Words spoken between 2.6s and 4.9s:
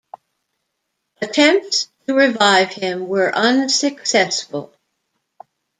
him were unsuccessful.